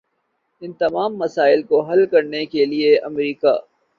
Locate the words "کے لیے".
2.45-2.97